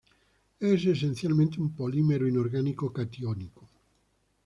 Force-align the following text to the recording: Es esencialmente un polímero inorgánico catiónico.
Es 0.59 0.83
esencialmente 0.83 1.61
un 1.61 1.75
polímero 1.75 2.27
inorgánico 2.27 2.91
catiónico. 2.91 3.69